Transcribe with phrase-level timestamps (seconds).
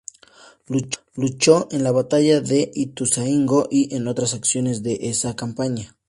[1.15, 5.95] Luchó en la batalla de Ituzaingó y en otras acciones de esa campaña.